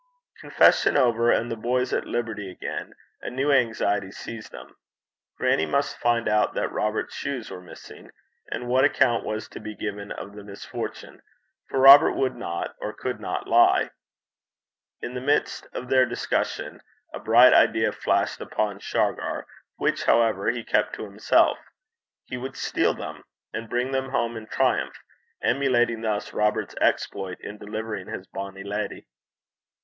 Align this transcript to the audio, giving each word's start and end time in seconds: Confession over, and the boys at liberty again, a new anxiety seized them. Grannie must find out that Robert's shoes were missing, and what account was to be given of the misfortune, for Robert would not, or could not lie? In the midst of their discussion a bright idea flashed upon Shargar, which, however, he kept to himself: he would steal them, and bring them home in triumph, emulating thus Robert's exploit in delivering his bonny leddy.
Confession 0.39 0.97
over, 0.97 1.29
and 1.29 1.51
the 1.51 1.55
boys 1.55 1.93
at 1.93 2.07
liberty 2.07 2.49
again, 2.49 2.95
a 3.21 3.29
new 3.29 3.51
anxiety 3.51 4.09
seized 4.09 4.51
them. 4.51 4.75
Grannie 5.37 5.67
must 5.67 5.95
find 5.95 6.27
out 6.27 6.55
that 6.55 6.71
Robert's 6.71 7.13
shoes 7.13 7.51
were 7.51 7.61
missing, 7.61 8.09
and 8.51 8.67
what 8.67 8.83
account 8.83 9.23
was 9.23 9.47
to 9.49 9.59
be 9.59 9.75
given 9.75 10.11
of 10.11 10.33
the 10.33 10.43
misfortune, 10.43 11.21
for 11.69 11.79
Robert 11.79 12.13
would 12.13 12.35
not, 12.35 12.75
or 12.81 12.93
could 12.93 13.19
not 13.19 13.47
lie? 13.47 13.91
In 15.03 15.13
the 15.13 15.21
midst 15.21 15.67
of 15.71 15.87
their 15.87 16.07
discussion 16.07 16.81
a 17.13 17.19
bright 17.19 17.53
idea 17.53 17.91
flashed 17.91 18.41
upon 18.41 18.79
Shargar, 18.79 19.45
which, 19.75 20.05
however, 20.05 20.49
he 20.49 20.63
kept 20.63 20.95
to 20.95 21.03
himself: 21.03 21.59
he 22.25 22.37
would 22.37 22.57
steal 22.57 22.95
them, 22.95 23.23
and 23.53 23.69
bring 23.69 23.91
them 23.91 24.09
home 24.09 24.35
in 24.35 24.47
triumph, 24.47 24.95
emulating 25.43 26.01
thus 26.01 26.33
Robert's 26.33 26.73
exploit 26.81 27.39
in 27.39 27.59
delivering 27.59 28.07
his 28.07 28.25
bonny 28.25 28.63
leddy. 28.63 29.05